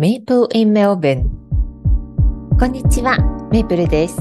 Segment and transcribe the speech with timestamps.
[0.00, 1.28] Maple in Melbourne
[2.58, 3.18] こんにちは、
[3.52, 4.16] メイプルです。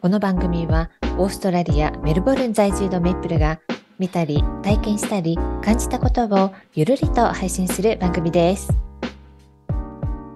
[0.00, 3.58] この番組はオーストラリア・メルボルン在住のメイプルが
[3.98, 8.72] 見たり体験したり感じたことをゆるりと配信する番組です。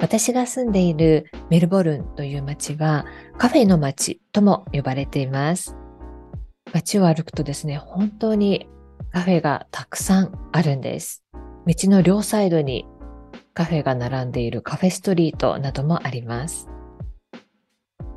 [0.00, 3.06] 私が住んでいるメルボルンという街は
[3.38, 5.76] カフェの街とも呼ばれています。
[6.72, 8.66] 街を歩くとですね、本当に
[9.12, 11.22] カフェがたくさんあるんです。
[11.68, 12.84] 道の両サイドに
[13.54, 16.68] カフェが並んでいるカフェストリートなどもあります。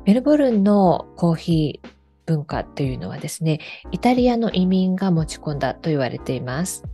[0.04, 1.88] メルボルンのコーヒー
[2.26, 3.60] 文化というのはですね、
[3.90, 6.84] イタリアの移民が持ち込んだと言われています。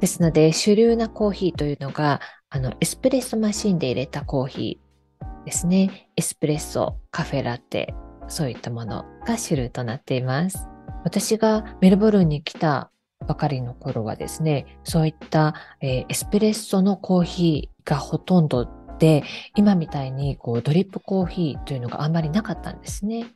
[0.00, 6.10] ですので、主流なコーヒーというのが、あの、エスプレッソマシンで入れたコーヒーですね。
[6.16, 7.94] エスプレッソ、カフェラテ、
[8.28, 10.68] そういったものが主流となっています。
[11.04, 12.90] 私がメルボルンに来た
[13.26, 19.22] ばかりの頃はですね、そういった、えーエスプレッソのコーヒーがほとんどで、
[19.56, 23.26] 今みたいにこうドリップコーヒーというのがあんまりなかったんですね。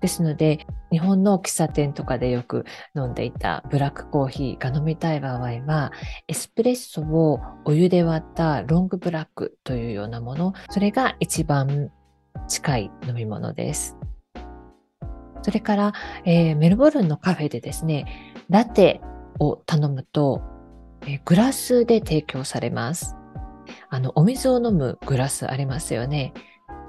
[0.00, 5.92] ですので、日本の喫茶店とかでよく飲んでいたブラックコーヒーが飲みたい場合は、
[6.28, 11.90] エスプレッソをお湯で割ったロングブラックというようなもの、それが一番
[12.48, 13.96] 近い飲み物です。
[15.44, 15.92] それから、
[16.24, 19.02] えーメルボルンのカフェでですね、ラテ
[19.38, 20.40] を頼むと、
[21.02, 23.14] えーグラスで提供されます。
[23.90, 26.32] あの、お水を飲むグラスありますよね。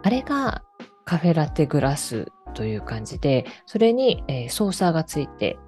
[0.03, 0.63] あれが
[1.03, 5.59] カフェラテグラスという感じで、それに、えーソーサーがついて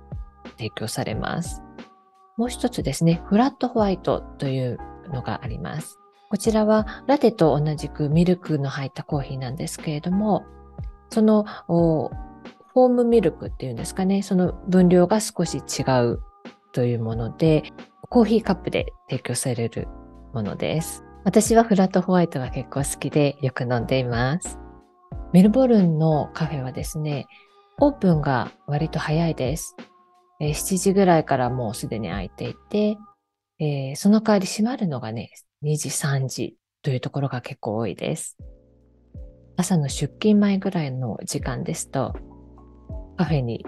[0.58, 1.62] 提供されます。
[2.38, 4.78] もう一つですね、フラットホワイトという
[5.12, 6.00] のがあります。
[6.30, 10.46] こちらはラテと同じくミルクの入ったコーヒーなんですけれども、
[11.10, 11.46] その
[12.78, 16.20] おフォームミルクっていうんですかね、その分量が少し違う
[16.74, 17.64] というもので、
[18.08, 19.88] コーヒーカップで提供される
[20.32, 21.04] ものです。
[21.24, 24.60] 私はフラットホワイトが結構好きでよく飲んでいます。
[25.34, 27.26] メルボルンのカフェはですね、
[27.80, 29.76] オープンが割と早いです。
[30.40, 33.00] 7時ぐらいからもうすでに開いていて、
[33.58, 35.32] えその代わり閉まるのがね、
[35.64, 38.38] 2時、3時というところが結構多いです。
[39.56, 42.14] 朝の出勤前ぐらいの時間ですと、
[43.18, 43.66] カフェに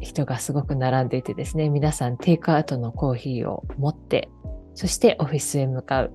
[0.00, 4.28] 人がすごく並んでいてですね、皆さんテイクアウトのコーヒーを持って、
[4.74, 6.12] そしてオフィスへ向かう。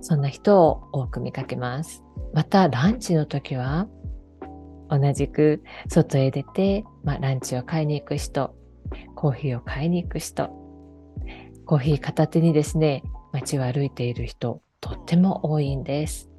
[0.00, 2.02] そんな人を多く見かけます。
[2.34, 3.88] またランチの時は、
[4.90, 8.54] 同じく外へ出て、まあ、ランチを買いに行く人、
[9.14, 10.50] コーヒーを買いに行く人、
[11.64, 16.30] コーヒー片手にですね、街を歩いている人、とっても多いんです。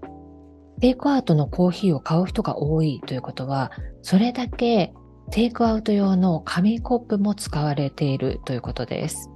[0.82, 4.94] テイクアウトのコーヒーを買う人が多いということは、それだけ
[5.32, 9.30] テイクアウト用の紙コップも使われているということです。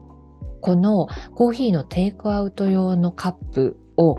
[0.62, 4.18] このコーヒーのテイクアウト用のカップを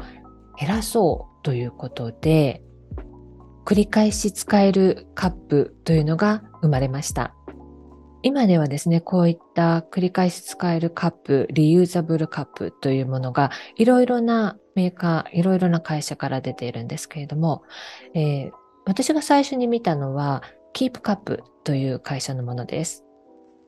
[0.58, 2.62] 減らそうということで、
[3.64, 7.34] 繰り返し使えるカップというのが生まれました。
[8.22, 17.62] 今ではですね、こういった繰り返し使えるカップ、リユーザブルカップというものがいろいろなメーカー、いろいろな会社から出ているんですけれども、
[18.14, 20.42] えー私が最初に見たのは、
[20.72, 23.04] キープカップという会社のものです。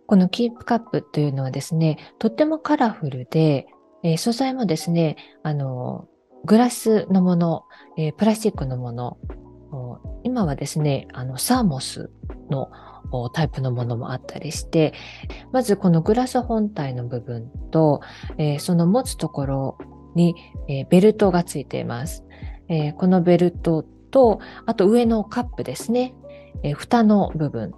[0.06, 3.66] このキープカップというのはですね、とってもカラフルで、
[4.02, 6.06] えー素材もですね、あの、
[6.44, 7.64] グラスのもの、
[7.96, 9.16] えープラスチックのもの、
[10.22, 12.10] 今はですね、あの、サーモス
[12.50, 12.68] の
[13.32, 14.92] タイプのものもあったりして、
[15.52, 18.00] まずこのグラス本体の部分と、
[18.38, 19.78] えーその持つところ
[20.14, 20.34] に、
[20.68, 22.24] えーベルトがついています。
[22.68, 26.14] えーこのベルトと、あと上のカップですね、
[26.62, 27.72] えー蓋の部分、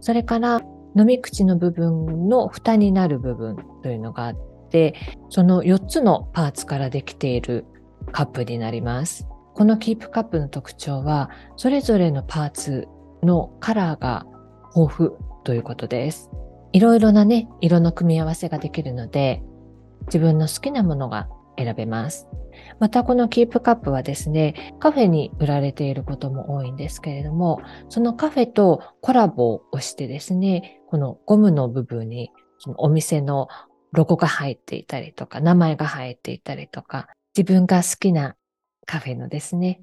[0.00, 0.60] それから
[0.96, 4.36] 飲み口の部分の蓋になる部分というのがあっ
[4.70, 4.94] て、
[5.28, 7.64] その4つのパーツからできている
[8.12, 9.26] カップになります。
[9.54, 12.88] このキープカップの特徴は、それぞれのパーツ
[13.22, 14.26] のカラーが
[14.74, 15.10] 豊富
[15.44, 16.30] ということです。
[16.72, 19.42] いろいろなね、色の組み合わせができるので、
[20.06, 21.28] 自分の好きなものが
[21.62, 22.26] 選べます。
[22.78, 33.48] またこのキープカップはですね、カフェに売られていることも多いんですけれども、そのカフェとコラボをしてですね、このゴムの部分にそのお店の
[33.92, 38.36] ロゴが入っていたりとか、名前が入っていたりとか、自分が好きな
[38.86, 39.82] カフェのですね、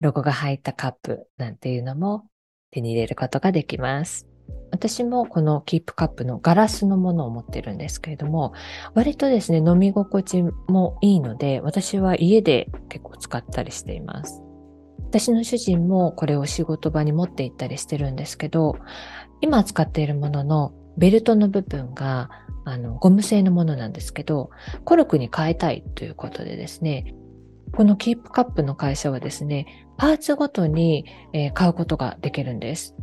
[0.00, 2.26] ロゴが入ったカップなんていうのも
[2.70, 4.35] 手に入れることができます。
[4.70, 8.52] 私もこのキープカップのガラスのものを持ってるんですけれども、
[8.94, 14.42] 割とですね、飲み心地もいいので、私は家で結構使ったりしています。
[15.08, 18.76] 私の主人もこれを仕事場に持って行ったりしてるんですけど、
[19.40, 22.28] 今使っているもののベルトの部分が
[22.64, 24.50] あのゴム製のものなんですけど、
[24.84, 27.14] コルクに変えたいということでですね、
[27.72, 32.96] このキープカップの会社はですね、パーツごとに、えー、買うことができるんです。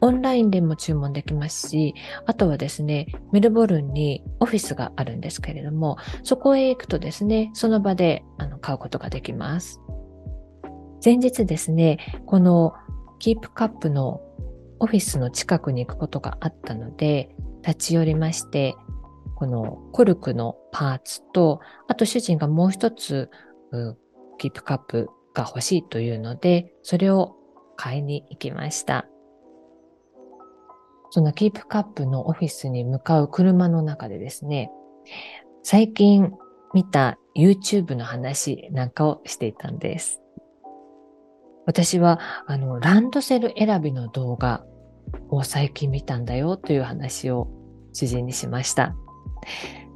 [0.00, 1.94] オンラインでも注文できますし、
[2.26, 9.80] あとはですね、メルボルンにオフィスがあるんですけれども、そこへ行くとですね、その場であの買うことができます。
[11.04, 12.74] 前日ですね、この
[13.18, 14.20] キープカップの
[14.80, 17.34] オフィスの近くに行くことがあったので、
[17.66, 18.76] 立ち寄りまして、
[19.36, 23.30] このコルクのパーツと、あと主人がもう一つ、
[24.38, 27.36] キープカップが欲しいというので、それを
[27.76, 29.06] 買いに行きました。
[31.10, 34.70] そのキープカップのオフィスに向かう車の中でですね、
[35.62, 36.32] 最近
[36.74, 40.20] 見た YouTube の話なんかをしていたんです。
[41.66, 44.64] 私は、あの、ランドセル選びの動画
[45.28, 47.48] を最近見たんだよという話を
[47.92, 48.94] 主人にしました。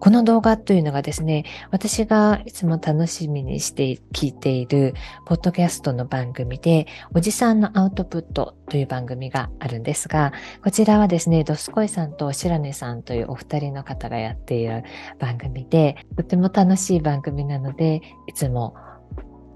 [0.00, 4.94] この動画というのがですね、私がいつも楽しみにして聞いている
[5.26, 10.32] ポッドキャストの番組で、おじさんのアウトプットという番組があるんですが、
[10.64, 14.85] こちらはですね、ドスコイさんと白根さんというお二人の方がやっている
[15.19, 18.75] 番組で、とても楽しい番組なので、いつも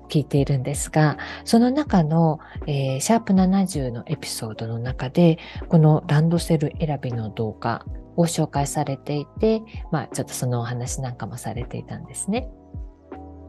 [0.08, 7.84] 聞いているんですが、その中の、えー、シャープ70のエピソードの中で、このランドセル選びの動画
[8.16, 12.48] を紹介されていて、まあ、ちょっとそのお話なんかもされていたんですね。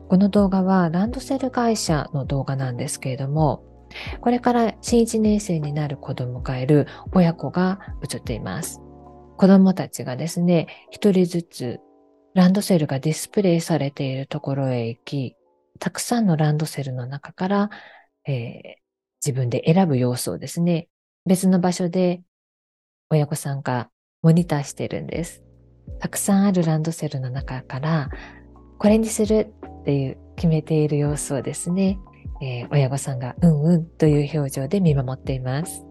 [0.10, 3.64] この動画はランドセル会社の動画なんですけれども、
[4.22, 8.82] これから新1年生になる子供がいる親子が映っています。
[9.38, 11.80] 子供たちがですね、一人ずつ
[12.34, 15.36] ランドセルがディスプレイされているところへ行き、
[15.80, 17.70] たくさんのランドセルの中から、
[18.28, 18.62] えー、
[19.26, 20.88] 自分で選ぶ様子をですね、
[21.26, 22.22] 別の場所で
[23.10, 23.90] 親御さんが
[24.22, 25.44] モニターしてるんです。
[26.00, 28.10] たくさんあるランドセルの中から、
[28.80, 32.00] これにするっていう決めている様子をですね、
[32.42, 35.86] えー、親御さんがうんうんという表情で見守っています。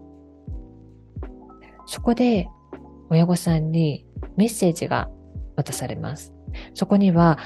[1.85, 2.47] そこで
[3.09, 4.05] 親御さんに
[4.37, 5.09] メッセージが
[5.55, 6.33] 渡されます。
[6.73, 7.37] そこには、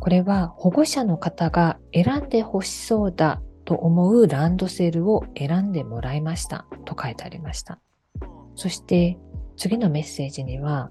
[0.00, 7.80] これは保護者の方が選んで欲しそうだと思うランドセルを選んでもらいましたと書いてありました。
[8.54, 9.18] そして
[9.56, 10.90] 次のメッセージには、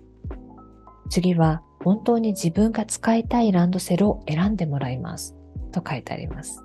[1.10, 5.36] 次は本当に自分が使いたいランドセルを選んでもらいます
[5.72, 6.64] と書いてあります。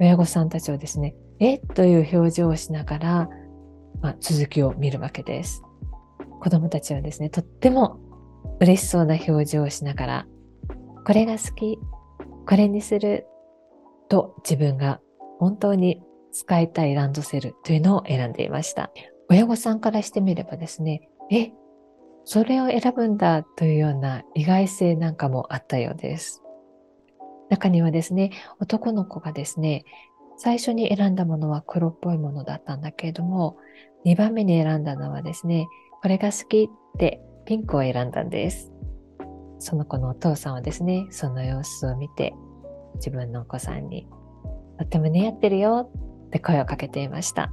[0.00, 1.58] 親御さんたちはですね、え？
[1.58, 3.28] という表情をしながら、
[4.00, 5.62] まあ、続きを見るわけです。
[6.40, 7.98] 子供たちはですね、とっても
[8.60, 10.26] 嬉しそうな表情をしながら、
[11.04, 11.78] これが好き、
[12.46, 13.26] これにする
[14.08, 15.00] と自分が
[15.38, 16.02] 本当に
[16.32, 18.90] 使いたいランドセルというのを選んでいました。
[19.28, 21.52] 親御さんからしてみればですね、え、
[22.24, 26.42] それを選ぶんだというような意外性なんかもあったようです。
[27.50, 29.84] 中にはですね、男の子がですね、
[30.36, 33.56] 最初に選んだものは黒っぽいものだったんだけれども、
[34.06, 35.66] 2番目に選んだのはですね、
[36.00, 38.71] これが好きってピンクを選んだんです。
[39.62, 42.34] その子のお父さんはですね、その様子を見て、
[42.96, 44.08] 自分のお子さんに、
[44.78, 45.88] とっても似合ってるよ
[46.26, 47.52] って声をかけていました。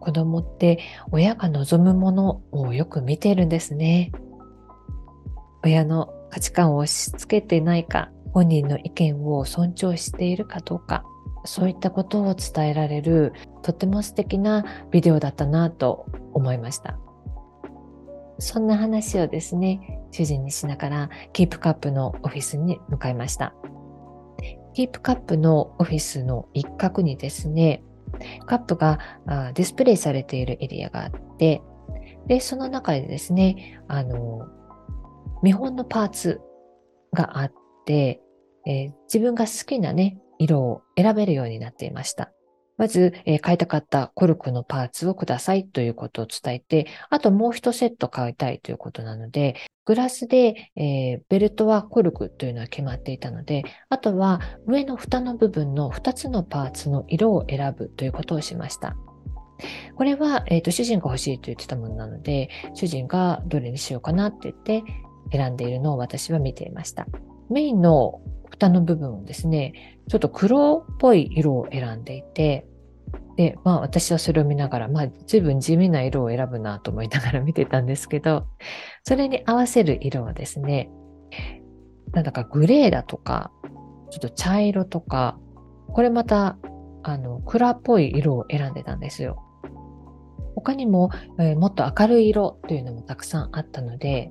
[0.00, 0.80] 子供って
[1.12, 4.10] 親が望むものをよく見てるんですね。
[5.62, 11.04] 親の価値観を押し付けてないか、本人の意見を尊重しているかどうか、
[11.44, 16.98] そういったことを伝えられるとても素敵なビデオだったなと思いました。
[18.38, 23.54] そんな話をですね、主人にしながらキープカップのオフィスに向かいました。
[24.72, 27.82] キープカップのオフィスの一角にですね、
[28.46, 31.60] カップがディスプレイされているエリアがあって、
[32.26, 34.48] で、その中でですね、あの、
[35.42, 36.40] 見本のパーツ
[37.12, 37.52] があっ
[37.84, 38.22] て、
[38.66, 42.32] えー、自分が好きなね、色を選べるようになっていました。
[42.76, 58.96] まず、えー、買いたかったコルクのパーツをくださいということを伝えて、あともう一セット買いたいということなので、グラスで、えー、ベルトはコルクというのは決まっていたので、あとは上の蓋の部分の2つのパーツの色を選ぶということをしました。
[59.94, 64.84] これは、えーと、主人が欲しいと言ってたものなので、主人がどれにしようかなって言って
[65.32, 67.06] 選んでいるのを私は見ていました。
[67.48, 72.66] メインの蓋の部分をですね、ちょっと黒っぽい色を選んでいて、
[73.36, 78.46] で、まあ私はそれを見ながら、まあ随分地味な色を選ぶなと思いながら見てたんですけど、
[79.04, 80.90] それに合わせる色はですね、
[82.12, 83.50] なんだかグレーだとか、
[84.10, 85.38] ちょっと茶色とか、
[85.88, 86.58] これまた、
[87.02, 89.42] あの、蔵っぽい色を選んでたんですよ。
[90.54, 94.30] 他にも、えー、もっと明るい色というのもたくさんあったので、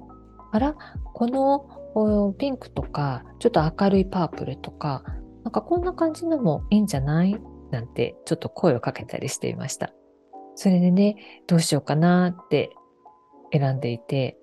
[0.51, 0.75] あら、
[1.13, 5.03] このピンクとか、ちょっと明るいパープルとか、
[5.45, 7.39] なんかこんな感じのもいいんじゃない？
[7.71, 9.93] なんてちょっと声をかけたりしていました。
[10.55, 12.71] それでね、どうしようかなって
[13.53, 14.37] 選んでいて、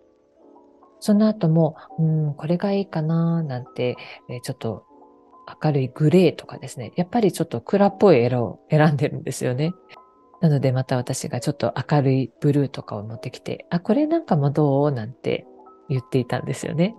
[1.00, 3.96] その後も、うん、これがいいかななんて、
[4.30, 4.84] えちょっと
[5.62, 9.72] 明るいグレーとかですね、やっぱりちょっと暗っぽい色を選んでるんですよね。
[10.40, 14.92] なのでまた私がちょっと明るいブルーとかを持ってきて、あ、これなんかもどう？
[14.92, 15.46] なんて
[15.88, 16.94] 言っていたんですよね。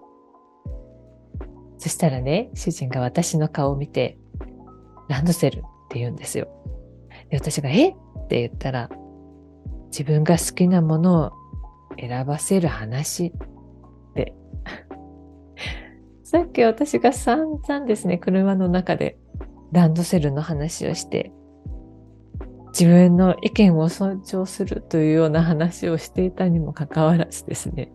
[1.78, 4.18] そしたらね、主人が私の顔を見て、
[5.10, 6.48] ランドセルって言うんですよ。
[7.30, 7.90] で私が、え？
[7.90, 7.94] っ
[8.28, 8.90] て言ったら、
[9.88, 11.32] 自分が好きなものを
[12.00, 13.32] 選ばせる話っ
[14.16, 14.34] て。
[16.24, 19.18] さっき私が散々ですね、車の中で
[19.72, 21.32] ランドセルの話をして、
[22.70, 27.92] 自分の意見を尊重するというような話をしていたにもかかわらずですね、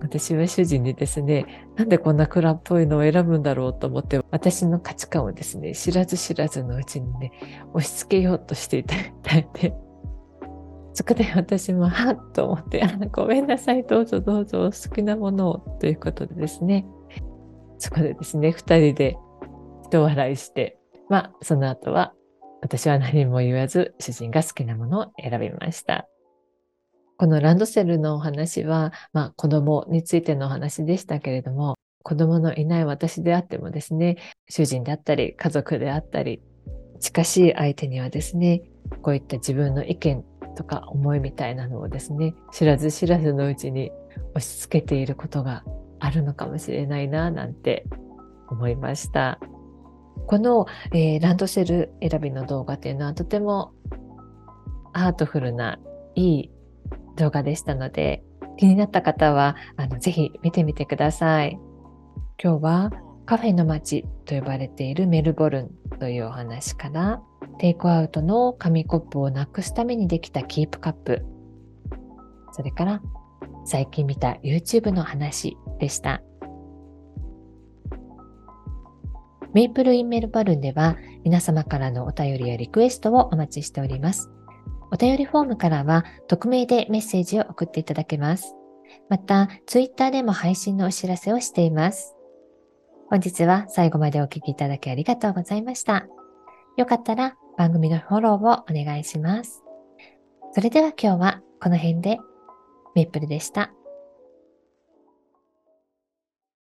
[0.00, 7.32] 私は主人にですね、なんでこんな暗っぽいのを選ぶんだろうと思って、私の価値観をですね、知らず知らずのうちにね、
[7.72, 9.74] 押し付けようとしていた みたいで、
[10.92, 16.86] そこで私も、はっと思って、あごめんなさい、どうぞどうぞお、好きなものを、ということでですね、
[17.78, 19.16] そこでですね、二人で
[19.90, 22.14] 人笑いして、まあ、その後は、
[22.62, 26.08] 私は何も言わず、主人が好きなものを選びました。
[27.16, 34.16] このランドセルのお話は、まあ、子供についてのお話でしたけれども、子供のいない私であってもですね、
[34.48, 36.42] 主人であったり、家族であったり、
[37.00, 38.62] 近しい相手にはですね、
[39.02, 40.24] こういった自分の意見
[40.56, 43.90] とか思いみたいなのをですね、知らず知らずのうちに
[44.34, 45.64] 押し付けていることが
[46.00, 47.86] あるのかもしれないな、なんて
[48.48, 49.38] 思いました。
[50.26, 53.72] この、えー、ランドセル選びの動画っていうのはとても
[54.92, 55.78] アートフルな
[56.14, 56.50] いい
[57.16, 58.22] 動画でしたので、
[58.56, 61.58] 気になった方は、あの、ぜひ見てみてください。
[62.42, 62.90] 今日は
[63.26, 67.22] カフェの街と呼ばれているメルボルンというお話から、
[67.58, 71.24] テイクアウトの紙コップをなくすためにできたキープカップ、
[72.52, 73.02] それから
[73.64, 76.22] 最近見た YouTube の話でした。
[79.52, 84.30] メイプルインメルボルンでは皆様からのお便りやリクエストをお待ちしております。
[84.94, 88.54] お便りフォームからは匿名でメッセージを送っていただけます。
[89.08, 92.14] また、ツイッターでも配信のお知らせをしています。
[93.10, 96.06] 本日は最後までお聴きいただきありがとうございました。
[96.76, 99.64] よかったら番組のフォローをお願いします。
[100.52, 102.20] それでは今日はこの辺で
[102.94, 103.72] メイプルでした。